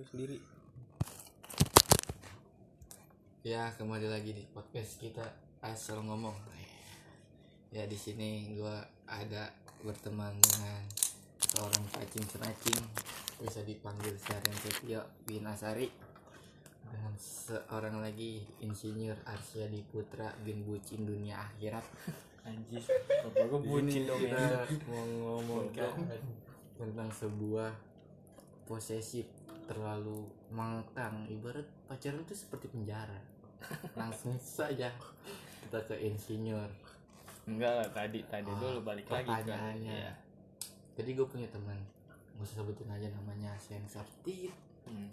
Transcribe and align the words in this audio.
lu 0.00 0.08
sendiri 0.08 0.40
Ya 3.44 3.68
kembali 3.76 4.08
lagi 4.08 4.32
di 4.32 4.44
podcast 4.52 5.00
kita 5.00 5.24
asal 5.64 6.04
ngomong. 6.04 6.36
Ya 7.72 7.88
di 7.88 7.96
sini 7.96 8.52
gua 8.52 8.84
ada 9.08 9.48
berteman 9.80 10.36
dengan 10.40 10.84
seorang 11.40 11.84
cacing 11.88 12.24
cenacing 12.28 12.80
bisa 13.40 13.64
dipanggil 13.64 14.12
Syarian 14.20 14.56
Setio 14.60 15.04
bin 15.24 15.44
Asari 15.48 15.88
dengan 16.84 17.16
seorang 17.16 18.00
lagi 18.00 18.44
insinyur 18.60 19.16
Arsyadi 19.24 19.84
Putra 19.88 20.32
bin 20.44 20.64
Bucin 20.64 21.04
dunia 21.04 21.44
akhirat. 21.44 21.84
anjir 22.48 22.80
bapak 23.04 23.52
gue 23.52 23.60
bucin 23.68 24.08
dong 24.08 24.24
ya 24.24 24.64
mau 24.88 25.04
ngomong 25.04 25.68
tentang 26.80 27.12
sebuah 27.12 27.89
posesif 28.70 29.26
terlalu 29.66 30.30
mengekang. 30.54 31.26
Ibarat 31.26 31.66
pacaran 31.90 32.22
itu 32.22 32.38
seperti 32.38 32.70
penjara. 32.70 33.18
Langsung 33.98 34.38
saja 34.38 34.94
kita 35.66 35.82
ke 35.90 35.98
insinyur. 35.98 36.70
Enggak 37.50 37.72
lah 37.82 37.88
tadi 37.90 38.22
tadi 38.30 38.46
Ah, 38.46 38.58
dulu 38.62 38.78
balik 38.86 39.10
lagi 39.10 39.34
kan. 39.42 39.74
Iya. 39.74 40.14
jadi 41.00 41.16
gue 41.16 41.24
punya 41.24 41.48
teman 41.48 41.80
nggak 42.36 42.44
usah 42.44 42.60
sebutin 42.60 42.92
aja 42.92 43.08
namanya 43.08 43.56
sensor 43.56 44.04
tit 44.20 44.52
hmm. 44.84 45.08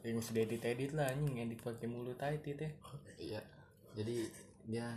ya 0.00 0.16
nggak 0.16 0.24
usah 0.24 0.40
edit 0.40 0.60
edit 0.64 0.96
lah 0.96 1.12
anjing 1.12 1.36
edit 1.40 1.60
pakai 1.60 1.84
mulut 1.84 2.16
aja 2.20 2.36
tit 2.40 2.56
ya. 2.56 2.70
Iya. 3.20 3.40
Jadi 3.96 4.16
dia 4.64 4.88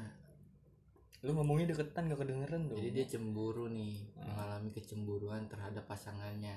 lu 1.21 1.38
ngomongnya 1.38 1.75
deketan 1.75 2.09
gak 2.09 2.25
kedengeran 2.25 2.71
dong. 2.71 2.80
Jadi 2.80 2.89
dia 2.91 3.05
cemburu 3.05 3.69
nih 3.69 3.99
mengalami 4.17 4.69
kecemburuan 4.73 5.45
terhadap 5.52 5.85
pasangannya 5.85 6.55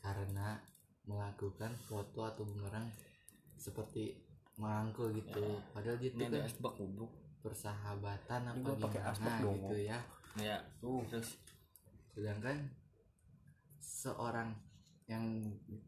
karena 0.00 0.56
melakukan 1.04 1.72
foto 1.88 2.24
atau 2.24 2.44
bumerang 2.44 2.88
seperti 3.56 4.16
merangkul 4.56 5.12
gitu. 5.16 5.60
Padahal 5.72 5.96
dia 5.96 6.10
tuh 6.12 6.26
ada 6.28 6.38
kan 6.40 6.48
asbak 6.48 6.72
goblok. 6.76 7.12
persahabatan 7.40 8.40
apa 8.52 8.68
gimana 8.76 9.40
gitu 9.40 9.76
ya. 9.80 9.98
Ya 10.36 10.56
tuh 10.76 11.00
terus 11.08 11.40
sedangkan 12.12 12.68
seorang 13.80 14.52
yang 15.08 15.24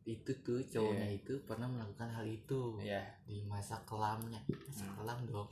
itu 0.03 0.33
tuh 0.43 0.65
cowoknya 0.67 1.13
itu 1.15 1.39
pernah 1.47 1.69
melakukan 1.71 2.11
hal 2.11 2.27
itu 2.27 2.81
ya 2.81 3.05
di 3.29 3.45
masa 3.45 3.79
kelamnya. 3.85 4.41
Masa 4.49 4.83
Hmm. 4.89 4.97
kelam 4.99 5.19
dong. 5.29 5.49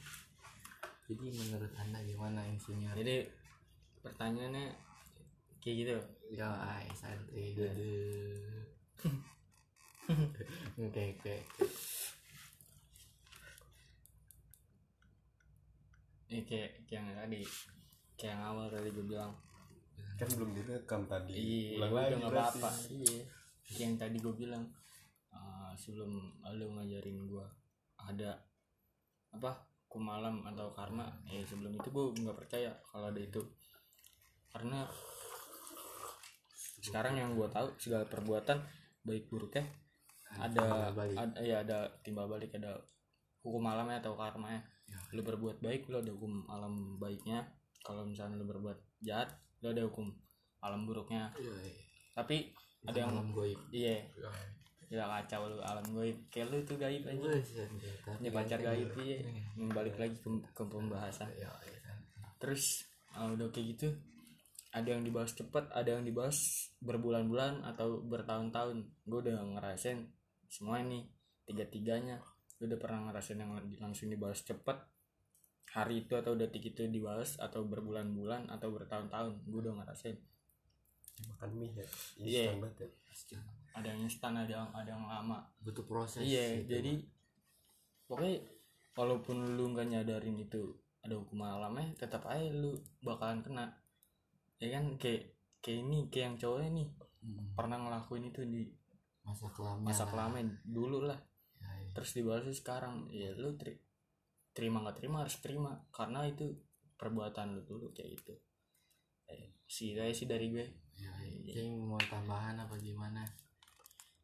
Jadi 1.07 1.27
menurut 1.37 1.73
anda 1.77 2.01
gimana 2.03 2.41
insinyur? 2.49 2.97
Jadi 2.97 3.29
pertanyaannya 4.01 4.67
kayak 5.61 5.77
gitu. 5.77 5.97
Ya 6.33 6.49
ay 6.57 6.87
santai 6.93 7.55
Iya. 7.55 7.71
duduk 7.71 7.73
oke 10.91 11.03
oke 11.17 11.35
ini 16.31 16.47
kayak 16.47 16.87
kayak 16.87 17.03
yang 17.03 17.09
tadi. 17.19 17.41
Kayak 18.15 18.33
yang 18.39 18.43
awal 18.47 18.67
tadi 18.71 18.89
gue 18.95 19.03
bilang. 19.03 19.33
Kan 20.15 20.29
belum 20.39 20.51
direkam 20.55 21.03
tadi. 21.11 21.33
Iya 21.35 21.79
ulang 21.83 21.91
udah 21.91 21.99
lagi 21.99 22.15
nggak 22.23 22.33
berarti. 22.33 22.59
apa-apa. 22.63 22.71
Iya. 22.95 23.21
Kayak 23.67 23.81
yang 23.83 23.95
tadi 23.99 24.17
gue 24.23 24.35
bilang 24.39 24.65
uh, 25.35 25.73
sebelum 25.75 26.13
lo 26.55 26.67
ngajarin 26.79 27.19
gue 27.27 27.47
ada 27.99 28.31
apa 29.35 29.51
kumalam 29.91 30.47
atau 30.47 30.71
karma. 30.71 31.11
Eh 31.27 31.43
sebelum 31.43 31.75
itu 31.75 31.89
gue 31.91 32.05
nggak 32.23 32.39
percaya 32.39 32.71
kalau 32.87 33.11
ada 33.11 33.19
itu. 33.19 33.43
Karena 34.51 34.87
sekarang 36.81 37.21
yang 37.21 37.37
gue 37.37 37.49
tahu 37.53 37.69
segala 37.77 38.05
perbuatan 38.09 38.61
baik 39.05 39.29
buruknya 39.33 39.65
ada 40.39 40.95
ada 40.95 41.41
ya 41.43 41.67
ada 41.67 41.91
timbal 42.07 42.31
balik 42.31 42.55
ada 42.55 42.79
hukum 43.43 43.65
alamnya 43.67 43.99
atau 43.99 44.15
karmanya. 44.15 44.63
Ya. 44.91 44.99
lu 45.15 45.23
berbuat 45.23 45.63
baik 45.63 45.87
lu 45.87 46.03
ada 46.03 46.11
hukum 46.11 46.47
alam 46.51 46.99
baiknya. 46.99 47.47
Kalau 47.83 48.05
misalnya 48.07 48.39
lu 48.39 48.47
berbuat 48.47 48.79
jahat 49.03 49.31
lu 49.63 49.71
ada 49.75 49.87
hukum 49.87 50.11
alam 50.61 50.85
buruknya. 50.87 51.33
Iya, 51.39 51.55
iya. 51.67 51.75
tapi 52.15 52.37
Itu 52.53 52.91
ada 52.91 52.99
yang 53.01 53.11
malam 53.15 53.31
goib. 53.33 53.61
Iya. 53.71 54.07
Ya. 54.91 55.07
Kacau 55.07 55.47
lu 55.47 55.59
alam 55.63 55.87
gaib 55.95 56.19
kayak 56.31 56.47
lu 56.51 56.59
tuh 56.67 56.77
gaib 56.79 57.03
aja. 57.07 57.31
Tapi 58.07 58.19
ini 58.23 58.29
pacar 58.31 58.59
gaib 58.63 58.91
iya 59.03 59.19
balik 59.71 59.97
lagi 59.99 60.17
ke, 60.19 60.29
ke 60.55 60.63
pembahasan. 60.67 61.31
Terus 62.43 62.87
uh, 63.15 63.31
udah 63.35 63.49
kayak 63.51 63.79
gitu 63.79 63.89
ada 64.71 64.89
yang 64.95 65.03
dibahas 65.03 65.35
cepet 65.35 65.67
ada 65.75 65.99
yang 65.99 66.07
dibahas 66.07 66.71
berbulan-bulan 66.79 67.67
atau 67.67 67.99
bertahun-tahun. 68.07 68.87
Gue 69.03 69.19
udah 69.27 69.43
ngerasain 69.59 70.07
semua 70.47 70.79
ini 70.79 71.11
tiga-tiganya. 71.47 72.23
Gue 72.59 72.71
udah 72.71 72.79
pernah 72.79 73.11
ngerasain 73.11 73.39
yang 73.39 73.51
langsung 73.83 74.07
dibahas 74.11 74.47
cepet. 74.47 74.79
Hari 75.71 76.07
itu 76.07 76.19
atau 76.19 76.35
detik 76.35 76.75
itu 76.75 76.87
dibahas 76.87 77.39
atau 77.39 77.67
berbulan-bulan 77.67 78.51
atau 78.51 78.71
bertahun-tahun. 78.71 79.43
Gue 79.47 79.59
udah 79.67 79.75
ngerasain. 79.83 80.19
Makan 81.21 81.51
mie 81.59 81.75
ya? 81.75 81.87
Iya. 82.17 82.45
instan 82.55 82.59
banget 82.63 82.79
ya? 82.79 82.89
Ada 83.71 83.87
yang 83.93 84.01
instan 84.07 84.33
ada 84.39 84.53
yang 84.55 84.69
ada 84.71 84.91
yang 84.91 85.05
lama. 85.07 85.39
Butuh 85.63 85.85
proses 85.87 86.23
iya 86.23 86.63
gitu. 86.63 86.79
jadi 86.79 86.93
pokoknya 88.11 88.39
walaupun 88.99 89.55
lu 89.55 89.71
nggak 89.71 89.87
nyadarin 89.87 90.39
itu 90.43 90.75
ada 91.01 91.15
hukum 91.17 91.47
alamnya 91.47 91.95
tetap 91.97 92.27
aja 92.27 92.51
lu 92.51 92.77
bakalan 93.01 93.41
kena 93.41 93.80
ya 94.61 94.69
kan 94.77 94.85
kayak 95.01 95.23
kayak 95.65 95.79
ini 95.85 95.99
kayak 96.13 96.25
yang 96.33 96.37
cowoknya 96.41 96.71
nih 96.81 96.89
Hmm, 97.21 97.53
pernah 97.53 97.77
ngelakuin 97.77 98.33
itu 98.33 98.41
di 98.49 98.65
masa 99.21 99.53
kelamnya 99.53 99.93
masa 99.93 100.09
kelamin 100.09 100.57
dulu 100.65 101.05
lah 101.05 101.21
Ya, 101.61 101.69
ya. 101.85 101.93
terus 101.93 102.17
dibalasnya 102.17 102.57
sekarang 102.57 103.13
ya 103.13 103.37
lu 103.37 103.53
teri- 103.61 103.77
terima 104.57 104.81
nggak 104.81 104.97
terima 105.05 105.21
harus 105.21 105.37
terima 105.45 105.85
karena 105.93 106.25
itu 106.25 106.57
perbuatan 106.97 107.61
lu 107.61 107.63
dulu 107.69 107.87
kayak 107.93 108.17
gitu 108.17 108.33
eh, 109.29 109.53
sih 109.69 109.93
saya 109.93 110.09
sih 110.17 110.25
dari 110.25 110.49
gue 110.49 110.65
Ya, 110.97 111.13
ya. 111.25 111.53
Cing 111.61 111.77
mau 111.89 112.01
tambahan 112.01 112.57
apa 112.61 112.77
gimana? 112.81 113.25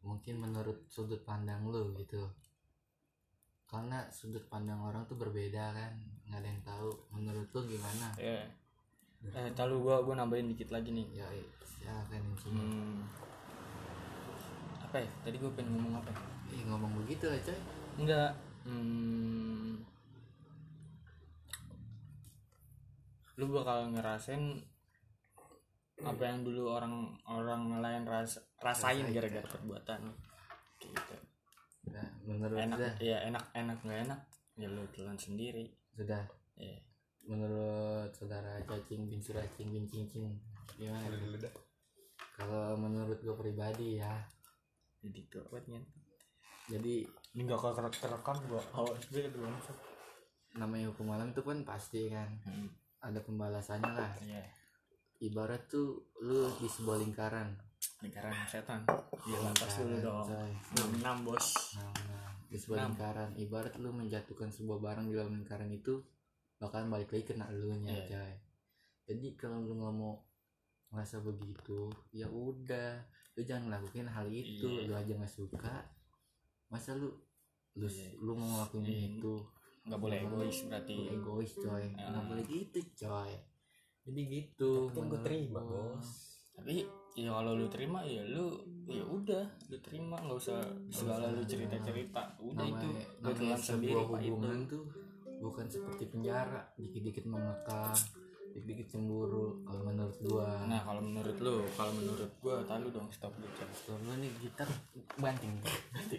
Mungkin 0.05 0.41
menurut 0.41 0.89
sudut 0.89 1.21
pandang 1.25 1.65
lu 1.69 1.93
gitu. 1.97 2.21
Karena 3.67 4.09
sudut 4.13 4.45
pandang 4.49 4.81
orang 4.85 5.05
tuh 5.05 5.17
berbeda 5.17 5.73
kan, 5.73 5.93
nggak 6.29 6.39
ada 6.41 6.49
yang 6.49 6.63
tahu. 6.65 6.91
Menurut 7.17 7.49
lu 7.53 7.61
gimana? 7.77 8.13
ya 8.17 8.45
eh 9.37 9.49
lalu 9.57 9.75
gua 9.83 9.97
gua 10.05 10.15
nambahin 10.19 10.51
dikit 10.53 10.73
lagi 10.73 10.93
nih. 10.93 11.07
Ya, 11.13 11.27
ya, 11.31 11.45
silakan 11.65 12.25
hmm, 12.45 12.97
apa 14.87 14.97
ya? 15.03 15.11
Tadi 15.27 15.37
gue 15.37 15.51
pengen 15.53 15.77
ngomong 15.77 15.95
apa? 16.01 16.11
Ya? 16.11 16.57
Ih, 16.57 16.63
ngomong 16.71 16.93
begitu 17.05 17.27
lah 17.29 17.41
coy. 17.43 17.59
enggak. 17.97 18.33
Hmm, 18.67 19.79
lu 23.37 23.47
bakal 23.53 23.93
ngerasain 23.93 24.65
apa 26.01 26.23
yang 26.29 26.45
dulu 26.45 26.73
orang 26.73 27.17
orang 27.29 27.81
lain 27.81 28.03
ras, 28.05 28.41
rasain 28.61 29.07
gara-gara 29.13 29.45
perbuatan 29.45 30.09
lu. 30.09 30.15
kayak 30.77 30.93
gitu. 30.93 31.17
Nah, 31.93 32.09
menurut 32.27 32.59
enak 32.59 32.77
sudah, 32.77 32.93
ya 33.01 33.19
enak 33.25 33.45
enak 33.57 33.79
nggak 33.81 34.01
enak? 34.09 34.21
Ya 34.57 34.69
lu 34.69 34.85
telan 34.93 35.17
sendiri. 35.17 35.73
Sudah. 35.97 36.25
ya 36.57 36.77
Menurut 37.27 38.11
saudara 38.15 38.63
cacing 38.65 39.11
bin 39.11 39.19
suracing 39.19 39.69
bin 39.75 39.87
cincin 39.91 40.31
gimana? 40.79 41.11
Kalau 42.37 42.77
menurut 42.79 43.19
gue 43.19 43.35
pribadi 43.35 43.99
ya, 43.99 44.13
jadi 45.03 45.21
nih 45.67 45.85
jadi 46.67 46.95
ini 47.39 47.41
nggak 47.47 47.61
kerekam 47.63 47.93
kerekam 47.95 48.37
gua 48.51 48.63
awas 48.75 49.03
gue 49.07 49.31
dulu 49.31 49.47
namanya 50.59 50.91
hukum 50.91 51.15
alam 51.15 51.31
itu 51.31 51.43
kan 51.45 51.63
pasti 51.63 52.11
kan 52.11 52.27
hmm. 52.49 52.67
ada 53.05 53.21
pembalasannya 53.23 53.93
lah. 53.93 54.13
iya 54.25 54.43
Ibarat 55.17 55.65
tuh 55.73 56.13
lu 56.21 56.45
di 56.61 56.69
sebuah 56.69 57.01
lingkaran. 57.01 57.49
lingkaran 58.05 58.37
setan 58.45 58.85
dia 59.25 59.39
lantas 59.41 59.81
dulu 59.81 59.97
dong 60.05 60.29
enam 60.77 60.89
enam 61.01 61.17
bos 61.25 61.73
Nah, 61.77 61.89
nah, 61.89 62.29
di 62.53 62.57
sebuah 62.61 62.85
Enam. 62.85 62.89
lingkaran 62.93 63.31
ibarat 63.41 63.75
lu 63.81 63.91
menjatuhkan 63.97 64.53
sebuah 64.53 64.77
barang 64.81 65.07
di 65.09 65.15
dalam 65.17 65.33
lingkaran 65.41 65.73
itu 65.73 66.05
bakalan 66.57 66.89
balik 66.89 67.13
lagi 67.13 67.25
kena 67.27 67.47
lu 67.53 67.73
nya 67.77 67.93
Iya. 67.93 68.07
coy. 68.09 68.33
Jadi 69.07 69.27
kalau 69.37 69.63
lu 69.63 69.77
nggak 69.77 69.95
mau 69.95 70.15
ngerasa 70.91 71.21
begitu 71.21 71.91
ya 72.11 72.27
udah. 72.27 73.05
Lu 73.37 73.45
jangan 73.45 73.69
lakuin 73.69 74.09
hal 74.09 74.27
itu. 74.27 74.65
Iya. 74.65 74.89
lu 74.89 74.95
aja 74.97 75.13
nggak 75.15 75.31
suka. 75.31 75.75
Masa 76.69 76.97
lu 76.97 77.13
lu, 77.77 77.85
Iya. 77.87 78.17
lu 78.17 78.33
mau 78.33 78.49
ngelakuin 78.57 78.89
Iya. 78.89 79.01
itu? 79.15 79.35
Nggak 79.87 80.01
boleh 80.01 80.19
egois 80.19 80.59
berarti. 80.67 80.97
egois 81.13 81.53
coy. 81.55 81.85
Ah. 81.95 82.09
nggak 82.11 82.25
boleh 82.27 82.45
gitu 82.49 82.79
coy. 83.05 83.33
Jadi 84.07 84.21
gitu 84.25 84.71
kan 84.91 85.05
gue 85.07 85.21
terima 85.21 85.61
bos. 85.61 86.09
Tapi 86.57 86.89
ya 87.17 87.31
kalau 87.37 87.53
lu 87.53 87.67
terima 87.69 88.01
ya 88.03 88.25
lu 88.25 88.65
ya 88.89 89.05
udah 89.05 89.45
lu 89.69 89.77
terima. 89.85 90.17
Nggak 90.25 90.39
usah 90.41 90.59
segala 90.89 91.31
lu 91.37 91.45
cerita 91.45 91.77
cerita 91.85 92.23
udah 92.41 92.65
itu. 92.65 92.87
namanya, 92.89 93.07
lu 93.21 93.31
namanya 93.35 93.57
sebuah 93.61 94.03
itu 94.09 94.15
hubungan 94.33 94.61
tuh 94.65 94.85
bukan 95.43 95.67
seperti 95.69 96.09
penjara 96.09 96.65
dikit-dikit 96.81 97.25
mengekang 97.29 97.93
dikit-dikit 98.57 98.97
cemburu 98.97 99.61
kalau 99.69 99.85
menurut 99.85 100.17
gua. 100.25 100.65
Nah 100.65 100.81
kalau 100.81 101.05
menurut 101.05 101.37
lu 101.45 101.61
kalau 101.77 101.93
menurut 101.93 102.33
gua 102.41 102.65
tahu 102.65 102.89
dong 102.89 103.09
stop 103.13 103.37
dulu 103.37 103.53
kalau 103.53 104.01
gua 104.01 104.17
nih 104.17 104.33
gitar 104.41 104.69
banting. 105.21 105.61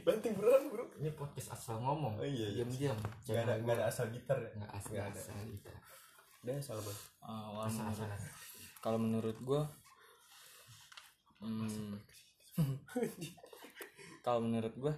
Banting 0.06 0.34
beneran 0.38 0.69
bro. 0.69 0.86
Ini 1.02 1.10
podcast 1.18 1.58
asal 1.58 1.81
ngomong. 1.81 2.22
Oh, 2.22 2.28
iya, 2.28 2.54
iya. 2.54 2.62
diam-diam. 2.62 2.98
Nggak 3.25 3.42
ada 3.42 3.54
nggak 3.58 3.75
ada 3.81 3.86
asal 3.90 4.06
gitar 4.14 4.38
ya? 4.38 4.50
Nggak 4.54 4.72
asal 4.78 4.92
Nggak 4.94 5.06
ada. 5.10 5.18
asal 5.18 5.34
gitar. 5.50 5.75
Ada 6.46 6.52
asal 6.62 6.78
bang 6.80 7.00
Ah, 7.25 7.46
wah, 7.58 7.66
asal 7.66 7.86
asalan 7.90 8.22
kalau 8.78 9.04
menurut 9.04 9.36
gua 9.44 9.68
hmm, 11.44 11.98
kalau 14.25 14.40
menurut 14.46 14.74
gua 14.78 14.94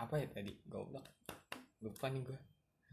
apa 0.00 0.14
ya 0.18 0.26
tadi? 0.32 0.56
Goblok 0.64 1.04
lupa 1.84 2.08
nih 2.08 2.24
gua. 2.24 2.38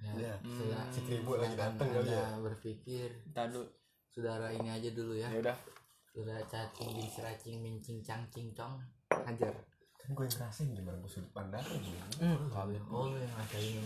Ya, 0.01 0.11
Iya. 0.17 0.33
setelah 0.41 0.83
Si 0.89 0.99
Kribo 1.05 1.37
lagi 1.37 1.53
dateng 1.53 1.87
kali 1.87 2.09
ya. 2.09 2.35
berpikir 2.37 3.07
tadi 3.31 3.61
saudara 4.09 4.49
ini 4.49 4.67
aja 4.67 4.89
dulu 4.91 5.13
ya. 5.13 5.29
Ya 5.29 5.39
udah. 5.39 5.57
Saudara 6.11 6.41
cacing 6.43 6.89
bin 6.91 7.07
seracing 7.07 7.57
mincing 7.61 8.03
cangcing 8.03 8.51
cong 8.51 8.75
hajar. 9.13 9.53
Kan 9.95 10.11
gue 10.11 10.25
yang 10.25 10.35
ngerasain 10.35 10.69
gimana 10.73 10.97
gue 10.97 11.07
sudut 11.07 11.29
pandang 11.29 11.61
gitu 11.61 12.01
kalau 12.49 12.73
oh 12.89 13.13
yang 13.13 13.31
ada 13.31 13.57
ini 13.61 13.79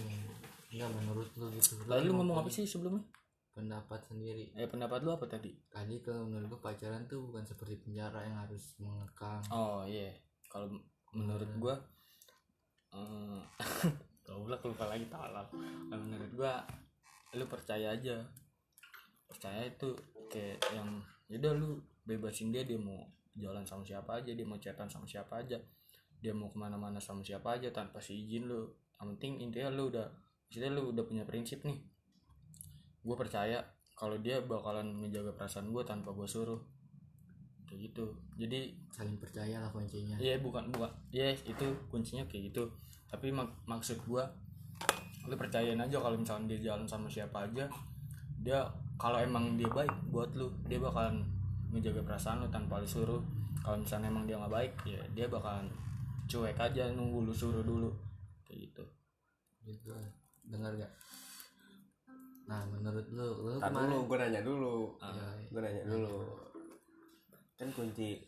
enggak 0.71 0.89
menurut 0.95 1.29
lu 1.35 1.51
gitu. 1.51 1.75
Lalu 1.85 2.01
lu 2.09 2.13
ngomong 2.17 2.39
apa 2.39 2.49
sih 2.49 2.63
sebelumnya? 2.63 3.03
Pendapat 3.51 3.99
sendiri. 4.07 4.55
Eh 4.55 4.65
pendapat 4.65 5.03
lu 5.03 5.11
apa 5.11 5.27
tadi? 5.27 5.51
Tadi 5.67 5.99
kalau 5.99 6.25
menurut 6.25 6.55
gua 6.55 6.71
pacaran 6.71 7.03
tuh 7.05 7.27
bukan 7.27 7.43
seperti 7.43 7.75
penjara 7.77 8.23
yang 8.23 8.39
harus 8.39 8.75
mengekang. 8.79 9.43
Oh 9.51 9.83
iya. 9.83 10.15
Kalau 10.47 10.71
menurut 11.11 11.51
gua 11.59 11.75
eh 12.95 13.43
goblok 14.25 14.65
lupa 14.65 14.89
lagi 14.89 15.05
talak 15.05 15.53
Kalau 15.53 16.01
menurut 16.01 16.31
gua 16.33 16.65
lu 17.37 17.45
percaya 17.45 17.93
aja. 17.93 18.25
Percaya 19.29 19.67
itu 19.67 19.93
kayak 20.31 20.59
yang 20.73 20.99
yaudah 21.29 21.53
lu 21.53 21.77
bebasin 22.05 22.49
dia 22.49 22.65
dia 22.65 22.77
mau 22.77 23.05
jalan 23.35 23.65
sama 23.67 23.83
siapa 23.83 24.21
aja 24.23 24.31
dia 24.31 24.45
mau 24.47 24.57
chatan 24.57 24.89
sama 24.89 25.05
siapa 25.05 25.43
aja. 25.45 25.61
Dia 26.19 26.33
mau 26.33 26.49
ke 26.49 26.57
mana-mana 26.57 26.97
sama 26.97 27.21
siapa 27.21 27.59
aja 27.59 27.69
tanpa 27.69 28.01
si 28.01 28.17
izin 28.25 28.49
lu. 28.49 28.65
Yang 28.97 29.07
penting 29.17 29.33
intinya 29.45 29.69
lu 29.69 29.91
udah 29.93 30.07
maksudnya 30.47 30.71
lu 30.71 30.95
udah 30.95 31.03
punya 31.05 31.23
prinsip 31.27 31.61
nih. 31.67 31.77
Gue 33.05 33.15
percaya 33.19 33.61
kalau 33.95 34.17
dia 34.19 34.41
bakalan 34.41 34.91
menjaga 34.91 35.35
perasaan 35.35 35.69
gue 35.69 35.83
tanpa 35.85 36.11
gue 36.11 36.27
suruh 36.27 36.59
kayak 37.65 37.91
gitu. 37.91 38.05
Jadi 38.37 38.73
saling 38.93 39.17
percaya 39.17 39.59
lah 39.59 39.69
kuncinya. 39.69 40.15
Iya 40.17 40.39
bukan 40.39 40.69
bukan. 40.71 40.89
Iya 41.11 41.33
itu 41.45 41.65
kuncinya 41.89 42.23
kayak 42.29 42.53
gitu. 42.53 42.69
Tapi 43.09 43.29
mak- 43.33 43.65
maksud 43.69 44.01
gua 44.05 44.25
Lu 45.25 45.33
percayain 45.33 45.77
aja 45.81 45.97
kalau 45.97 46.13
misalnya 46.17 46.53
dia 46.53 46.69
jalan 46.69 46.85
sama 46.85 47.09
siapa 47.09 47.49
aja 47.49 47.65
Dia 48.45 48.61
kalau 49.01 49.17
emang 49.17 49.57
dia 49.57 49.65
baik 49.65 49.89
buat 50.13 50.29
lu 50.37 50.53
Dia 50.69 50.77
bakalan 50.77 51.25
menjaga 51.73 52.05
perasaan 52.05 52.45
lu 52.45 52.47
tanpa 52.53 52.79
lu 52.79 52.87
suruh. 52.87 53.21
Kalau 53.65 53.81
misalnya 53.81 54.13
emang 54.13 54.29
dia 54.29 54.37
nggak 54.37 54.53
baik 54.53 54.73
ya 54.85 55.01
dia 55.17 55.25
bakalan 55.25 55.65
cuek 56.29 56.57
aja 56.57 56.93
nunggu 56.93 57.25
lu 57.25 57.33
suruh 57.33 57.65
dulu. 57.65 57.89
Kayak 58.45 58.69
gitu. 58.69 58.83
Gitu 59.65 59.93
dengar 60.45 60.77
gak 60.77 60.93
nah 62.45 62.61
menurut 62.69 63.01
lu 63.09 63.25
lu 63.41 63.57
kemarin 63.57 63.89
dulu 63.89 63.97
gue 64.05 64.17
nanya 64.21 64.41
dulu. 64.45 64.93
Ya, 65.01 65.25
gue 65.49 65.61
nanya 65.65 65.83
dulu 65.89 66.17
kan 67.55 67.71
kunci 67.71 68.19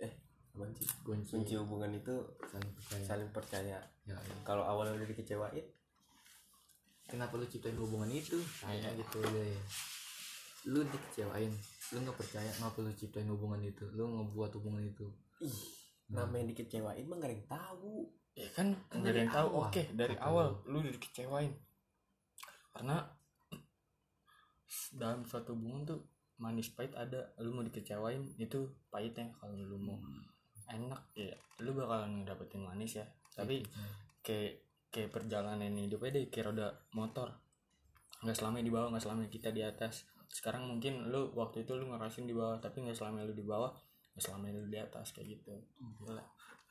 eh 0.00 0.12
sih? 0.50 0.88
Kunci. 1.06 1.30
Kunci 1.36 1.54
hubungan 1.56 1.92
itu 1.94 2.14
saling 2.48 2.72
percaya. 2.74 3.04
saling 3.06 3.30
percaya. 3.30 3.78
Ya, 4.08 4.16
ya. 4.16 4.34
kalau 4.42 4.66
awalnya 4.66 4.98
udah 4.98 5.08
dikecewain 5.08 5.66
kenapa 7.06 7.38
lu 7.38 7.46
ciptain 7.46 7.78
hubungan 7.78 8.10
itu? 8.10 8.38
Kayak 8.62 8.98
gitu 8.98 9.18
deh 9.22 9.56
lu 10.68 10.84
dikecewain 10.84 11.48
lu 11.90 11.98
nggak 12.04 12.18
percaya 12.20 12.50
kenapa 12.52 12.76
lu 12.84 12.92
ciptain 12.92 13.28
hubungan 13.30 13.60
itu? 13.64 13.84
Lu 13.96 14.06
ngebuat 14.06 14.50
hubungan 14.60 14.84
itu. 14.84 15.06
Ih 15.40 15.80
namanya 16.10 16.50
dikecewain 16.50 17.06
mah 17.06 17.16
gak 17.22 17.30
ada 17.30 17.36
yang 17.38 17.46
tahu. 17.46 17.94
Ya 18.34 18.48
kan 18.54 18.66
nggak 18.90 19.12
ada 19.14 19.20
yang 19.22 19.32
tahu. 19.32 19.48
Oke 19.62 19.82
dari 19.94 20.14
Kata 20.18 20.26
awal 20.26 20.48
lu 20.66 20.82
udah 20.82 20.92
dikecewain. 20.94 21.52
Karena 22.74 22.96
dalam 25.00 25.22
suatu 25.26 25.54
hubungan 25.54 25.86
tuh 25.86 26.00
manis 26.40 26.72
pahit 26.72 26.96
ada 26.96 27.30
lu 27.38 27.52
mau 27.52 27.60
dikecewain 27.60 28.24
itu 28.40 28.64
pahitnya 28.88 29.28
kalau 29.36 29.54
lu 29.54 29.76
mau 29.76 30.00
enak. 30.66 31.00
Ya 31.14 31.36
lu 31.60 31.76
bakalan 31.76 32.24
dapetin 32.24 32.64
manis 32.64 32.96
ya. 32.96 33.06
Tapi 33.36 33.60
kayak 34.24 34.64
kayak 34.90 35.12
perjalanan 35.12 35.70
hidupnya 35.76 36.16
deh 36.18 36.24
kayak 36.32 36.50
roda 36.50 36.68
motor. 36.96 37.28
Nggak 38.24 38.36
selamanya 38.36 38.64
di 38.66 38.72
bawah 38.72 38.88
nggak 38.90 39.04
selamanya 39.04 39.30
kita 39.30 39.48
di 39.52 39.62
atas. 39.62 40.08
Sekarang 40.32 40.66
mungkin 40.66 41.12
lu 41.12 41.30
waktu 41.36 41.62
itu 41.68 41.76
lu 41.76 41.92
ngerasain 41.92 42.24
di 42.24 42.34
bawah 42.34 42.56
tapi 42.58 42.80
nggak 42.82 42.96
selamanya 42.96 43.28
lu 43.28 43.34
di 43.36 43.44
bawah 43.46 43.70
nggak 44.16 44.24
selamanya 44.24 44.58
lu 44.58 44.68
di 44.72 44.78
atas 44.80 45.12
kayak 45.12 45.38
gitu. 45.38 45.52
Gila. 46.00 46.24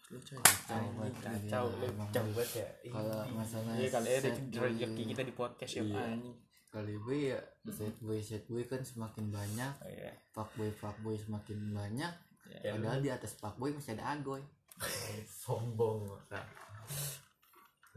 Lu 0.10 0.18
coy 0.18 0.42
anjing, 0.42 1.13
kacau 1.21 1.69
lu 1.69 1.86
jauh 2.10 2.31
banget 2.33 2.66
ya 2.66 2.69
Ih, 2.81 2.89
kalau 2.89 3.21
masalah 3.30 3.77
Iya 3.77 3.88
kali 3.94 4.10
ada 4.10 4.30
rezeki 4.33 5.04
kita 5.13 5.21
di 5.21 5.33
podcast 5.38 5.69
ya 5.77 5.83
Iya. 5.86 6.01
anjing. 6.18 6.33
Kali 6.69 7.01
ya 7.33 7.39
sad 7.69 7.98
boy 8.01 8.21
sad 8.21 8.45
boy 8.45 8.63
kan 8.66 8.81
semakin 8.86 9.33
banyak. 9.33 9.74
Oh, 9.81 9.89
iya. 9.89 10.13
fuckboy 10.33 10.69
fuckboy 10.77 11.18
semakin 11.18 11.74
banyak. 11.74 12.13
Ya, 12.50 12.74
padahal 12.77 13.01
di 13.01 13.10
atas 13.10 13.38
fuckboy 13.38 13.74
masih 13.74 13.98
ada 13.98 14.18
agoy. 14.18 14.42
Sombong 15.44 16.07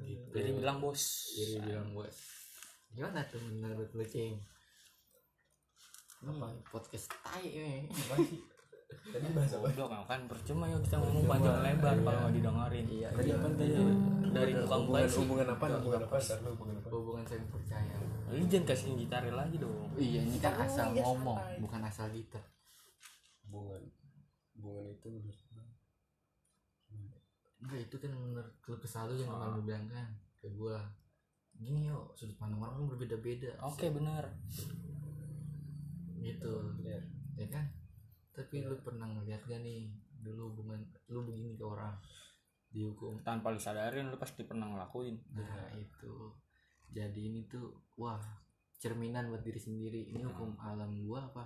gitu. 0.03 0.29
Jadi 0.35 0.51
bilang 0.59 0.79
bos. 0.83 1.03
jadi 1.39 1.55
bilang 1.63 1.89
bos. 1.95 2.17
Gimana 2.93 3.25
tuh 3.31 3.41
menurut 3.41 3.89
lu 3.95 4.05
cing? 4.05 4.37
Apa? 6.23 6.55
Podcast 6.71 7.11
tai 7.25 7.51
ini 7.51 7.91
apa 7.91 8.15
sih 8.23 8.41
tadi 9.13 9.27
bahasa 9.33 9.55
apa? 9.61 9.69
Goblok 9.73 10.05
kan 10.09 10.21
percuma 10.31 10.65
ya 10.69 10.79
kita 10.81 10.97
ngomong 11.01 11.25
panjang 11.29 11.59
lebar 11.63 11.97
kalau 12.01 12.19
nggak 12.27 12.35
didengerin. 12.37 12.87
iya 12.89 13.09
tadi 13.13 13.31
apa 13.33 13.47
tadi? 13.55 13.75
Dari 14.33 14.53
muka 14.57 14.77
muka 14.77 14.79
hubungan 14.81 15.07
sih. 15.09 15.19
hubungan 15.21 15.47
apa? 15.53 15.65
Hubungan 15.79 16.01
apa? 16.05 16.17
hubungan 16.49 16.75
apa? 16.81 16.89
Hubungan 16.91 17.25
saling 17.29 17.49
percaya. 17.53 17.95
Lu 18.33 18.45
jangan 18.49 18.65
kasih 18.73 18.89
gitar 18.97 19.23
lagi 19.29 19.57
dong. 19.61 19.93
iya 20.01 20.21
ini 20.25 20.39
kan 20.41 20.55
asal 20.57 20.89
iya, 20.97 21.03
ngomong 21.05 21.39
bukan 21.61 21.81
asal 21.85 22.07
gitar. 22.13 22.45
Hubungan 23.47 23.83
hubungan 24.57 24.85
itu 24.93 25.09
menurut 25.09 25.41
enggak 27.63 27.81
itu 27.87 27.97
kan 28.03 28.11
menurut 28.11 28.55
lu 28.67 28.77
kesal 28.83 29.07
lu 29.07 29.15
yang 29.23 29.31
kemarin 29.31 29.55
lu 29.55 29.63
bilang 29.63 29.87
kan 29.87 30.09
ke 30.43 30.51
gua 30.51 30.83
gini 31.55 31.87
yo 31.87 32.11
sudut 32.19 32.35
pandang 32.35 32.59
orang 32.59 32.75
kan 32.75 32.87
berbeda-beda. 32.97 33.55
Oke 33.63 33.87
benar. 33.95 34.25
gitu. 36.23 36.55
Ya 37.35 37.47
kan 37.51 37.67
tapi 38.33 38.65
lu 38.65 38.77
pernah 38.81 39.05
ngeliat 39.09 39.45
gak 39.45 39.61
nih 39.61 39.93
dulu 40.25 40.53
hubungan 40.53 40.81
lu 41.13 41.25
begini 41.29 41.57
ke 41.57 41.65
orang? 41.65 41.93
Dihukum 42.73 43.21
Tanpa 43.21 43.53
lu 43.53 43.61
sadarin 43.61 44.09
lu 44.09 44.17
pasti 44.17 44.49
pernah 44.49 44.65
ngelakuin. 44.73 45.21
nah 45.37 45.69
itu. 45.77 46.33
Jadi 46.93 47.21
ini 47.29 47.45
tuh 47.49 47.73
wah 48.01 48.21
cerminan 48.81 49.29
buat 49.29 49.45
diri 49.45 49.61
sendiri. 49.61 50.09
Ini 50.13 50.25
hukum 50.33 50.57
alam 50.57 50.89
gua 51.05 51.29
apa? 51.29 51.45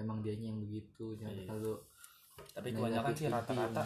Emang 0.00 0.24
dianya 0.24 0.52
yang 0.52 0.60
begitu 0.60 1.16
jangan 1.16 1.36
Iya. 1.36 1.44
kalau 1.48 1.74
Tapi 2.52 2.68
kebanyakan 2.72 3.12
sih 3.16 3.28
rata-rata 3.32 3.84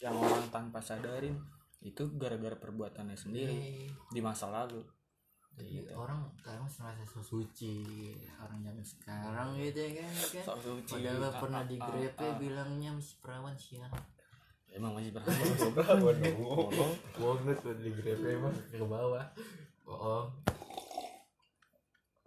yang 0.00 0.16
orang 0.16 0.48
tanpa 0.48 0.80
sadarin 0.80 1.36
itu 1.84 2.08
gara-gara 2.16 2.56
perbuatannya 2.56 3.16
sendiri. 3.16 3.56
Eh, 3.56 3.88
di 4.12 4.20
masa 4.20 4.48
lalu. 4.48 4.80
Jadi 5.56 5.72
Gitu. 5.82 5.92
orang 5.96 6.20
sekarang 6.36 6.68
merasa 6.68 7.04
so 7.08 7.20
suci 7.20 7.74
orang 8.36 8.60
zaman 8.60 8.84
sekarang 8.84 9.48
gitu 9.56 9.78
ya 9.80 9.90
kan, 9.98 10.12
kan? 10.12 10.44
Sok 10.44 10.58
suci. 10.60 10.90
padahal 10.92 11.22
Ah, 11.24 11.32
pernah 11.40 11.62
ah, 11.64 11.66
di 11.66 11.76
ah, 11.76 11.86
grepe 11.88 12.22
ah. 12.22 12.36
bilangnya 12.36 12.90
masih 12.92 13.16
perawan 13.18 13.56
siang 13.56 13.92
Emang 14.68 14.92
masih 14.92 15.08
berani. 15.08 15.72
berapa 15.72 16.10
dong 16.12 16.92
Banget 17.16 17.56
tuh 17.64 17.74
di 17.80 17.90
grepe 17.90 18.30
mah 18.36 18.52
ke 18.68 18.84
bawah 18.84 19.24
bohong 19.82 20.28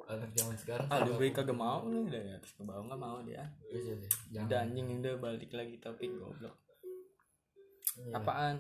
anak 0.09 0.29
zaman 0.33 0.57
sekarang 0.57 0.87
Aduh 0.89 1.13
gue 1.15 1.29
kagak 1.29 1.53
mau 1.53 1.85
nih 1.85 2.01
udah 2.01 2.21
ya 2.25 2.37
ke 2.41 2.63
bawah 2.65 2.81
nggak 2.81 2.97
mau 2.97 3.21
dia. 3.21 3.45
Bisa 3.69 3.93
deh, 3.93 4.09
Udah 4.33 4.41
jangan 4.49 4.73
anjing 4.73 4.87
udah 4.97 5.13
balik 5.21 5.51
lagi 5.53 5.77
topik 5.77 6.09
goblok. 6.17 6.55
Iya. 7.93 8.17
Apaan? 8.17 8.55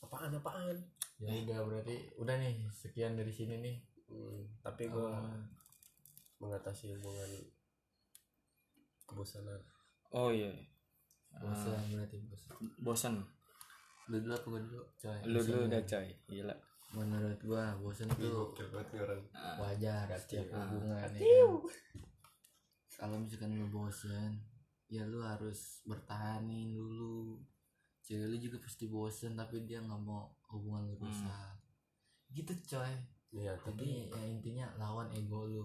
apaan 0.00 0.32
apaan 0.34 0.74
ya 1.20 1.30
udah 1.44 1.58
berarti 1.62 1.96
udah 2.16 2.34
nih 2.40 2.64
sekian 2.72 3.12
dari 3.14 3.28
sini 3.30 3.60
nih 3.60 3.76
Hmm, 4.10 4.42
tapi 4.60 4.86
gua 4.86 5.14
Eh, 5.14 5.38
mengatasi 6.38 6.90
hubungan 6.92 7.30
kebosanan 9.04 9.60
Oh 10.10 10.28
iya. 10.28 10.50
bosan 11.32 11.78
berarti 11.88 12.18
bosan 12.26 12.50
Bosan. 12.80 13.14
lu 14.10 14.18
dulu 14.18 14.34
apa 14.34 14.46
gua 14.48 14.60
dulu 14.60 14.82
coy 14.96 15.18
Lu 15.24 15.38
dulu 15.38 15.60
udah 15.64 15.82
coy. 15.84 16.08
Gila. 16.26 16.54
menurut 16.90 17.38
gua 17.40 17.70
bosan 17.78 18.10
tuh 18.10 18.50
wajar 19.56 20.10
setiap 20.12 20.50
Ah. 20.50 20.66
hubungan 20.66 21.06
ya 21.06 21.22
kan? 21.22 21.62
kalau 22.90 23.16
misalkan 23.16 23.54
lu 23.54 23.70
bosan 23.70 24.34
ya 24.90 25.06
lu 25.06 25.22
harus 25.22 25.86
bertahanin 25.86 26.74
dulu 26.74 27.38
cewek 28.02 28.26
lu 28.26 28.36
juga 28.36 28.58
pasti 28.58 28.84
bosan 28.84 29.38
tapi 29.38 29.62
dia 29.62 29.78
nggak 29.78 30.02
mau 30.02 30.26
hubungan 30.50 30.90
lu 30.90 30.98
rusak 30.98 31.54
gitu 32.30 32.50
coy 32.66 32.90
Iya, 33.30 33.52
tapi 33.62 34.10
jadi 34.10 34.10
ya 34.10 34.22
intinya 34.26 34.66
lawan 34.76 35.06
ego 35.10 35.46
lu 35.46 35.64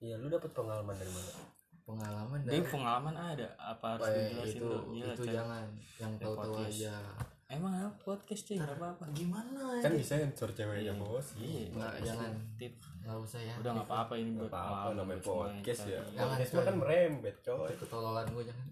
Iya, 0.00 0.16
lu 0.16 0.30
dapat 0.30 0.50
pengalaman 0.54 0.94
dari 0.94 1.12
mana? 1.12 1.32
pengalaman 1.80 2.38
Dia 2.46 2.50
dari 2.54 2.62
pengalaman 2.70 3.14
ada 3.18 3.48
apa 3.58 3.86
harus 3.98 4.06
apa 4.06 4.14
ya, 4.14 4.22
dijelasin 4.22 4.54
itu 4.54 4.62
dulu? 4.62 4.78
Gila, 4.94 5.12
itu 5.12 5.24
jangan 5.26 5.64
yang 5.98 6.12
tahu 6.16 6.34
tahu 6.38 6.52
podcast. 6.54 6.70
aja 6.70 6.94
Emang 7.50 7.72
apa 7.74 7.90
podcast 7.98 8.42
cuy? 8.46 8.56
Gak 8.62 8.74
apa-apa. 8.78 9.04
gimana 9.10 9.62
Kan 9.82 9.92
bisa 9.98 10.12
ngecor 10.14 10.50
ceweknya 10.54 10.94
bos. 10.94 11.34
Iya, 11.34 11.66
Nggak, 11.74 11.92
jangan. 12.06 12.32
Tit. 12.54 12.74
nggak 13.00 13.16
usah 13.16 13.40
ya 13.42 13.54
Udah 13.58 13.72
gak 13.74 13.88
apa-apa 13.90 14.14
ini 14.20 14.30
buat 14.38 14.52
Apa 14.52 14.58
apa 14.60 14.70
pengalaman 14.70 14.94
namanya 15.02 15.18
yang 15.18 15.26
podcast 15.26 15.82
ya. 15.82 16.00
Jangan, 16.14 16.28
Podcast 16.30 16.52
kan 16.62 16.76
merembet 16.78 17.36
coy. 17.42 17.66
itu 17.66 17.76
ketololan 17.80 18.26
gue 18.30 18.44
jangan 18.46 18.66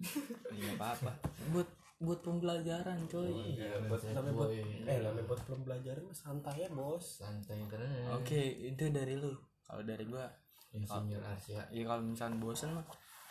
Iya 0.55 0.61
gak 0.63 0.77
apa-apa. 0.79 1.11
Buat 1.51 1.69
buat 1.99 2.19
pembelajaran 2.23 2.99
coy. 3.11 3.59
Iya, 3.59 3.83
buat 3.85 3.99
Set 3.99 4.15
namanya 4.15 4.35
buat 4.39 4.49
boy. 4.49 4.87
eh 4.87 4.97
namanya 5.03 5.25
buat 5.27 5.41
pembelajaran 5.43 6.03
mah 6.07 6.15
santai 6.15 6.55
ya 6.63 6.69
bos. 6.71 7.05
santai 7.19 7.59
terus 7.67 7.91
Oke, 8.15 8.39
itu 8.63 8.87
dari 8.87 9.19
lu. 9.19 9.35
Kalau 9.67 9.83
dari 9.83 10.07
gua, 10.07 10.25
insinyur 10.71 11.19
Asia 11.21 11.61
ya 11.69 11.83
kalau 11.83 12.01
misalnya 12.01 12.37
bosen 12.39 12.71
mah 12.71 12.85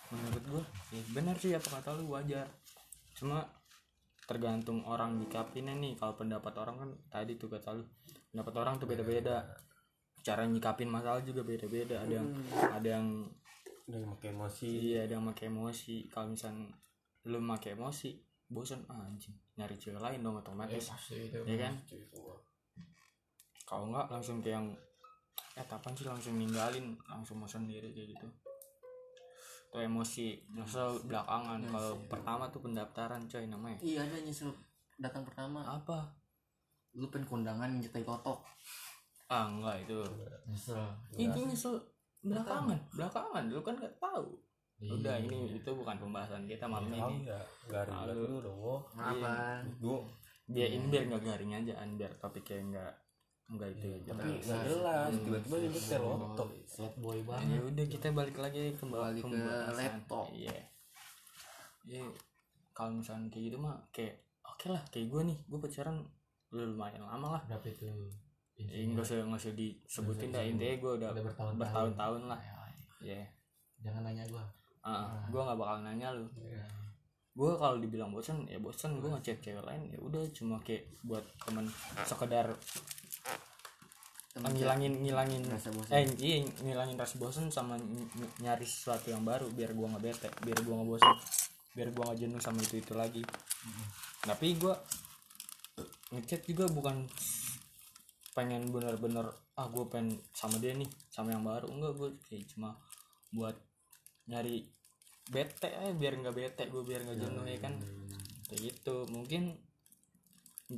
menurut 0.09 0.45
gua 0.49 0.65
ya 0.91 1.01
benar 1.13 1.37
sih 1.37 1.57
apa 1.57 1.81
kata 1.81 1.97
lu 1.97 2.13
wajar. 2.13 2.45
Cuma 3.17 3.41
tergantung 4.29 4.85
orang 4.85 5.17
nyikapinnya 5.17 5.73
nih. 5.75 5.97
Kalau 5.97 6.13
pendapat 6.13 6.53
orang 6.61 6.77
kan 6.77 6.91
tadi 7.09 7.41
tuh 7.41 7.49
kata 7.49 7.73
lu, 7.73 7.85
pendapat 8.31 8.55
orang 8.61 8.75
tuh 8.77 8.85
beda-beda. 8.85 9.49
Cara 10.21 10.45
nyikapin 10.45 10.93
masalah 10.93 11.25
juga 11.25 11.41
beda-beda. 11.41 12.05
Ada 12.05 12.21
yang 12.21 12.29
ada 12.53 12.89
yang 13.01 13.09
Udah 13.89 14.05
pakai 14.13 14.37
emosi. 14.37 14.69
iya 14.69 15.09
ada 15.09 15.17
yang 15.17 15.25
pakai 15.33 15.49
emosi. 15.49 16.13
Kalau 16.13 16.37
misalnya 16.37 16.69
lu 17.25 17.41
pakai 17.41 17.73
emosi, 17.73 18.11
bosen 18.49 18.81
ah, 18.89 19.05
anjing. 19.05 19.37
Nyari 19.57 19.77
cewek 19.77 20.01
lain 20.01 20.21
dong 20.25 20.41
otomatis. 20.41 20.89
pasti 20.89 21.29
itu 21.29 21.39
ya 21.45 21.57
kan? 21.69 21.75
Kalau 23.69 23.93
enggak 23.93 24.07
langsung 24.09 24.41
kayak 24.41 24.57
yang 24.61 24.67
eh 25.59 25.67
kapan 25.69 25.93
sih 25.93 26.07
langsung 26.09 26.35
ninggalin? 26.41 26.97
Langsung 27.05 27.37
mau 27.41 27.49
sendiri 27.49 27.93
kayak 27.93 28.17
gitu. 28.17 28.29
Atau 29.69 29.85
emosi 29.85 30.49
nyesel 30.57 31.05
belakangan. 31.05 31.61
Kalau 31.69 31.93
pertama 32.09 32.49
tuh 32.49 32.65
pendaftaran 32.65 33.29
coy 33.29 33.45
namanya. 33.45 33.79
Iya 33.85 34.09
ada 34.09 34.17
nyesel 34.25 34.51
datang 34.97 35.29
pertama. 35.29 35.61
Apa? 35.69 36.17
Lu 36.97 37.13
pengen 37.13 37.29
kondangan 37.29 37.77
nyetai 37.77 38.03
totok 38.03 38.41
ah 39.29 39.45
enggak 39.45 39.85
itu. 39.85 40.01
Nyesel. 40.49 40.81
Itu 41.15 41.39
nyesel 41.45 41.75
belakangan. 42.25 42.79
Belakangan 42.97 43.45
lu 43.53 43.61
kan 43.61 43.77
nggak 43.77 43.97
tahu. 44.01 44.41
Udah 44.79 45.17
ini 45.19 45.39
itu 45.53 45.71
bukan 45.71 45.97
pembahasan 45.97 46.47
kita 46.47 46.63
malam 46.65 46.87
Tahu 46.89 47.11
ini. 47.13 47.27
ya, 47.27 47.41
garing 47.67 47.97
Lalu. 47.97 48.07
banget 48.09 48.31
lu 48.31 48.39
dong. 48.41 48.81
Apa 48.95 49.33
gua 49.77 49.99
biar 50.47 50.69
ini 50.71 50.85
biar 50.87 51.03
nggak 51.05 51.23
garing 51.25 51.53
aja 51.57 51.73
an 51.77 51.91
biar 51.95 52.13
topiknya 52.15 52.57
enggak 52.63 52.93
enggak 53.49 53.69
itu 53.71 53.87
aja. 53.91 54.11
tapi 54.13 54.31
nggak 54.39 54.63
jelas 54.65 55.11
tiba-tiba 55.19 55.57
nyebut 55.59 55.83
laptop. 55.83 56.49
set 56.65 56.95
boy. 56.97 57.17
Ya 57.17 57.25
banget. 57.27 57.59
Udah 57.65 57.87
kita 57.87 58.07
balik 58.13 58.37
lagi 58.37 58.61
ke 58.71 58.85
Balik 58.85 59.19
ke 59.19 59.27
pembahasan. 59.27 59.75
laptop. 59.75 60.27
iya. 60.33 60.57
Iya 61.85 62.05
kalau 62.71 62.91
misalnya 62.95 63.27
kayak 63.29 63.45
gitu 63.45 63.57
mah 63.59 63.77
kayak 63.91 64.15
oke 64.45 64.67
lah 64.69 64.83
kayak 64.89 65.07
gue 65.09 65.23
nih 65.27 65.39
gue 65.43 65.59
pacaran 65.59 65.97
lumayan 66.49 67.03
lama 67.03 67.29
lah. 67.35 67.43
Berapa 67.45 67.67
itu? 67.67 67.83
Ya, 68.55 68.85
nggak 68.85 69.03
usah 69.03 69.21
nggak 69.21 69.39
usah 69.39 69.55
disebutin 69.55 70.31
dah 70.31 70.43
intinya 70.43 70.75
gue 70.77 70.93
udah, 70.99 71.09
Udah 71.11 71.25
bertahun-tahun. 71.59 72.23
lah. 72.27 72.41
Ya 72.99 73.23
jangan 73.79 74.03
nanya 74.03 74.27
gua 74.27 74.43
ah 74.89 75.05
gue 75.29 75.37
nggak 75.37 75.59
bakal 75.61 75.77
nanya 75.85 76.09
lu. 76.17 76.25
Iya. 76.41 76.65
gue 77.39 77.53
kalau 77.55 77.79
dibilang 77.79 78.11
bosan 78.11 78.49
ya 78.51 78.59
bosan 78.59 78.99
gue 78.99 79.07
ngechat 79.07 79.39
cewek 79.39 79.63
lain 79.63 79.93
ya 79.93 79.99
udah. 80.01 80.25
Cuma 80.33 80.57
kayak 80.65 80.89
buat 81.05 81.23
temen 81.45 81.69
sekedar 82.03 82.51
Temen 84.35 84.51
ngilangin 84.55 84.93
ngilangin 85.03 85.43
Rasa 85.47 85.71
bosan. 85.71 85.93
eh 85.93 86.05
iya 86.19 86.37
ngilangin 86.63 86.97
rasa 86.97 87.15
bosan 87.19 87.47
sama 87.49 87.75
ny- 87.77 88.11
ny- 88.17 88.35
nyari 88.43 88.67
sesuatu 88.67 89.11
yang 89.11 89.23
baru 89.23 89.51
biar 89.51 89.75
gua 89.75 89.93
nggak 89.95 90.05
bete 90.05 90.29
biar 90.43 90.59
gua 90.63 90.75
nggak 90.79 90.91
bosan 90.95 91.15
biar 91.75 91.89
gua 91.91 92.03
nggak 92.11 92.19
jenuh 92.23 92.41
sama 92.43 92.59
itu 92.63 92.75
itu 92.79 92.93
lagi 92.95 93.23
tapi 94.23 94.55
gua 94.59 94.75
ngechat 96.11 96.43
juga 96.43 96.67
bukan 96.71 97.07
pengen 98.33 98.71
bener-bener 98.71 99.27
ah 99.59 99.67
gue 99.67 99.83
pengen 99.91 100.15
sama 100.31 100.63
dia 100.63 100.71
nih 100.71 100.87
sama 101.11 101.35
yang 101.35 101.43
baru. 101.43 101.67
Enggak 101.75 101.93
gue 101.99 102.11
kayak 102.23 102.47
cuma 102.55 102.79
buat 103.35 103.59
nyari 104.31 104.63
bete 105.29 105.69
aja 105.69 105.93
biar 105.93 106.17
nggak 106.17 106.37
bete 106.37 106.63
gue 106.69 106.83
biar 106.83 107.05
nggak 107.05 107.19
jenuh 107.21 107.45
ya 107.45 107.59
kan? 107.61 107.75
kayak 108.49 108.61
gitu. 108.73 109.05
Mungkin 109.13 109.53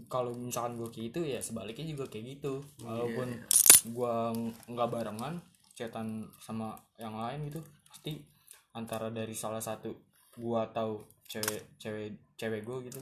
kalau 0.07 0.35
misalkan 0.35 0.79
gue 0.79 0.89
kayak 0.91 1.05
gitu 1.11 1.21
ya 1.23 1.39
sebaliknya 1.39 1.87
juga 1.87 2.05
kayak 2.11 2.39
gitu. 2.39 2.63
Walaupun 2.83 3.29
gue 3.91 4.15
nggak 4.69 4.89
barengan 4.91 5.39
chatan 5.73 6.29
sama 6.37 6.77
yang 7.01 7.17
lain 7.17 7.49
gitu 7.49 7.65
pasti 7.89 8.21
antara 8.77 9.09
dari 9.09 9.33
salah 9.33 9.65
satu 9.65 9.89
gue 10.37 10.63
tahu 10.77 11.01
cewek 11.25 11.81
cewek 11.81 12.13
cewek 12.37 12.61
gue 12.63 12.79
gitu 12.93 13.01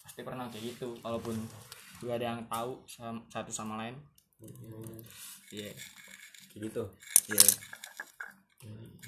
pasti 0.00 0.20
pernah 0.22 0.46
kayak 0.48 0.78
gitu. 0.78 0.94
Walaupun 1.02 1.34
gak 2.04 2.20
ada 2.22 2.36
yang 2.36 2.42
tahu 2.46 2.78
sam- 2.86 3.24
satu 3.28 3.50
sama 3.50 3.80
lain. 3.82 3.96
Iya 5.50 5.72
Kayak 6.52 6.60
gitu. 6.70 6.84
iya. 7.30 7.44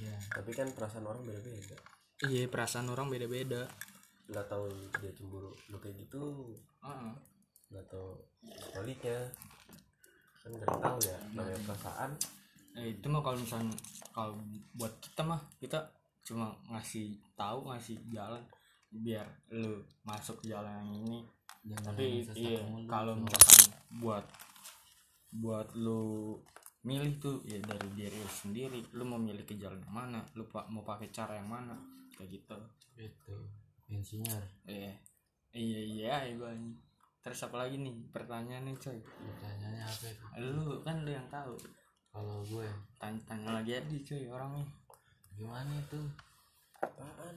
Ya 0.02 0.15
Tapi 0.32 0.50
kan 0.52 0.68
perasaan 0.72 1.06
orang 1.06 1.22
beda-beda. 1.24 1.76
iya 2.24 2.48
perasaan 2.48 2.88
orang 2.88 3.12
beda-beda 3.12 3.68
Nggak 4.26 4.46
tahu 4.50 4.66
dia 4.98 5.12
cemburu 5.14 5.52
lu 5.70 5.76
kayak 5.78 6.02
gitu. 6.02 6.50
Heeh. 6.82 7.14
Nggak 7.70 7.86
tahu 7.86 8.10
sebaliknya. 8.58 9.20
Kan 10.42 10.50
nggak 10.56 10.70
tahu 10.82 10.98
ya 11.06 11.18
namanya 11.30 11.60
perasaan. 11.62 12.10
Eh, 12.76 12.92
itu 12.98 13.06
mah 13.08 13.22
kalau 13.22 13.38
misalnya 13.38 13.72
kalau 14.10 14.34
buat 14.74 14.92
kita 15.00 15.22
mah 15.22 15.40
kita 15.62 15.78
cuma 16.26 16.50
ngasih 16.74 17.22
tahu 17.38 17.70
ngasih 17.70 17.96
jalan 18.10 18.42
biar 18.90 19.26
lu 19.54 19.78
masuk 20.02 20.42
jalan 20.42 20.74
yang 20.82 20.90
ini 21.06 21.18
jangan 21.66 21.94
tapi 21.94 22.26
iya 22.34 22.60
kalau 22.90 23.14
misalkan 23.14 23.62
buat 24.02 24.24
buat 25.38 25.68
lu 25.78 26.34
milih 26.86 27.18
tuh 27.18 27.42
ya 27.42 27.58
dari 27.60 27.88
diri 27.98 28.14
lu 28.16 28.30
sendiri. 28.30 28.78
Lu 28.94 29.02
mau 29.02 29.18
milih 29.18 29.42
ke 29.42 29.58
jalan 29.58 29.82
yang 29.82 29.94
mana? 29.94 30.20
Lu 30.38 30.46
pa- 30.46 30.70
mau 30.70 30.86
pakai 30.86 31.10
cara 31.10 31.34
yang 31.34 31.50
mana? 31.50 31.74
Kayak 32.14 32.38
gitu. 32.40 32.56
Itu 32.96 33.36
insinyur. 33.90 34.42
Iya. 34.64 34.94
Iya 35.50 35.80
iya 35.82 36.14
ya 36.30 36.32
gua 36.38 36.52
ini. 36.54 36.72
terus 37.26 37.42
apa 37.42 37.66
lagi 37.66 37.82
nih? 37.82 37.90
Pertanyaan 38.14 38.70
nih 38.70 38.78
coy. 38.78 38.98
Pertanyaannya 39.02 39.82
apa 39.82 40.06
itu? 40.06 40.24
Lu 40.54 40.78
kan 40.86 41.02
lu 41.02 41.10
yang 41.10 41.26
tahu. 41.26 41.58
Kalau 42.14 42.38
gue 42.46 42.64
tanya, 42.96 43.18
tanya 43.26 43.50
lagi 43.58 43.74
aja 43.74 43.96
coy 44.06 44.22
orangnya. 44.30 44.62
Gimana 45.34 45.74
itu? 45.74 45.98
Apaan? 46.78 47.34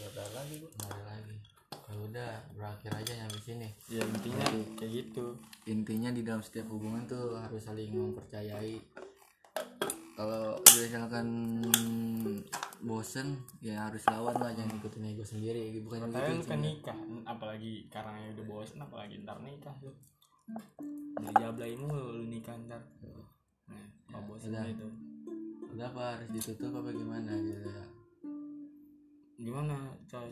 Nggak 0.00 0.10
tahu 0.16 0.30
lagi 0.32 0.54
gua. 0.64 0.70
nggak 0.72 0.88
ada 0.88 1.02
lagi 1.04 1.36
kalau 1.86 2.02
udah 2.10 2.30
berakhir 2.58 2.90
aja 2.98 3.12
nyampe 3.14 3.38
sini. 3.38 3.70
Ya 3.86 4.02
intinya 4.02 4.44
kayak 4.74 4.90
gitu. 4.90 5.38
Intinya 5.70 6.10
di 6.10 6.26
dalam 6.26 6.42
setiap 6.42 6.66
hubungan 6.74 7.06
tuh 7.06 7.38
harus 7.38 7.62
saling 7.62 7.94
mempercayai. 7.94 8.82
Kalau 10.18 10.58
misalkan 10.66 11.28
bosen 12.82 13.38
ya 13.62 13.86
harus 13.86 14.02
lawan 14.10 14.34
lah 14.42 14.50
jangan 14.50 14.82
ikutin 14.82 15.14
ego 15.14 15.22
sendiri. 15.22 15.78
Bukan 15.78 16.10
Makanya 16.10 16.26
lu 16.26 16.42
gitu 16.42 16.50
kan 16.50 16.60
nikah 16.60 16.98
apalagi 17.22 17.86
karena 17.86 18.34
udah 18.34 18.46
bosan 18.50 18.78
apalagi 18.82 19.22
ntar 19.22 19.38
nikah 19.46 19.76
tuh. 19.78 19.94
Jadi 21.22 21.32
jablay 21.38 21.78
mulu 21.78 22.18
lu 22.18 22.24
nikah 22.26 22.58
ntar. 22.66 22.82
Nah 23.70 23.86
kalau 24.10 24.26
bosan 24.26 24.58
udah. 24.58 24.66
gitu. 24.74 24.88
Udah 25.70 25.86
apa 25.92 26.02
harus 26.18 26.28
ditutup 26.34 26.82
apa 26.82 26.90
gimana 26.90 27.30
gitu 27.46 27.55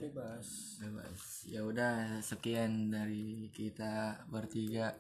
Bebas. 0.00 0.46
bebas. 0.80 1.20
Ya 1.46 1.60
udah 1.62 2.18
sekian 2.24 2.90
dari 2.90 3.50
kita 3.54 4.24
bertiga 4.28 4.94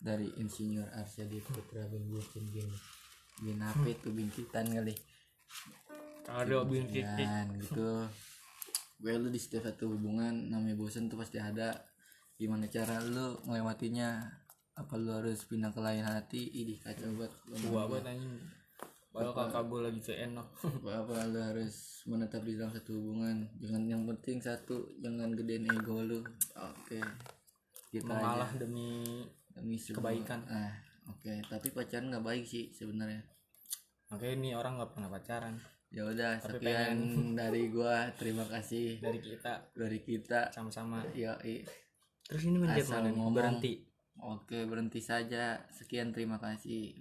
dari 0.00 0.28
insinyur 0.36 0.86
Arsyadi 0.92 1.40
Putra 1.40 1.88
bin 1.88 2.06
Bucin 2.12 2.44
bin 2.52 2.68
bin 3.40 3.58
apa 3.60 3.86
itu 3.88 4.12
bin 4.12 4.28
Kitan 4.32 4.68
kali. 4.72 4.96
Kalau 6.26 6.66
bin 6.66 6.90
titik 6.90 7.06
dan 7.06 7.54
gitu. 7.54 8.02
Gue 8.98 9.14
lu 9.14 9.30
di 9.30 9.38
setiap 9.38 9.70
satu 9.70 9.94
hubungan 9.94 10.50
namanya 10.50 10.74
bosen 10.74 11.06
tuh 11.06 11.22
pasti 11.22 11.38
ada. 11.38 11.70
Gimana 12.34 12.66
cara 12.66 12.98
lu 12.98 13.38
melewatinya? 13.46 14.26
Apa 14.76 15.00
lu 15.00 15.08
harus 15.08 15.46
pindah 15.48 15.72
ke 15.72 15.80
lain 15.80 16.04
hati? 16.04 16.52
Ini 16.52 16.82
kacau 16.84 17.14
banget. 17.16 17.32
Gua 17.70 17.88
banget 17.88 18.12
anjing 18.12 18.36
padahal 19.16 19.48
kakak 19.48 19.64
gua 19.72 19.80
lagi 19.88 20.00
seenak 20.04 20.48
apa 20.60 20.90
apa 20.92 21.14
lu 21.32 21.40
harus 21.40 22.04
menetap 22.04 22.44
di 22.44 22.52
dalam 22.60 22.72
satu 22.76 22.92
hubungan. 23.00 23.48
Jangan 23.56 23.82
yang 23.88 24.02
penting 24.04 24.38
satu 24.44 24.92
jangan 25.00 25.32
gedein 25.32 25.64
ego 25.72 26.04
lu. 26.04 26.20
Oke. 26.54 27.00
Kita 27.88 28.12
mengalah 28.12 28.52
aja 28.52 28.60
demi 28.60 29.24
demi 29.56 29.80
kebaikan. 29.80 30.44
ah 30.52 30.76
oke. 31.08 31.32
Tapi 31.48 31.66
pacaran 31.72 32.12
nggak 32.12 32.24
baik 32.28 32.44
sih 32.44 32.68
sebenarnya. 32.76 33.24
Makanya 34.12 34.34
ini 34.36 34.50
orang 34.52 34.76
nggak 34.76 34.92
pernah 34.92 35.08
pacaran. 35.08 35.56
Ya 35.88 36.04
udah 36.04 36.36
Tapi 36.36 36.60
sekian 36.60 36.98
dari 37.40 37.72
gua. 37.72 38.12
Terima 38.20 38.44
kasih. 38.44 39.00
Dari 39.00 39.18
kita. 39.24 39.72
Dari 39.72 39.98
kita. 40.04 40.52
Sama-sama. 40.52 41.00
Ya 41.16 41.40
terus 42.26 42.42
ini 42.44 42.60
mana 42.60 42.76
nih? 42.76 43.16
ngomong. 43.16 43.32
berhenti. 43.32 43.86
Oke, 44.16 44.64
berhenti 44.64 45.04
saja. 45.04 45.60
Sekian, 45.68 46.08
terima 46.08 46.40
kasih. 46.40 46.96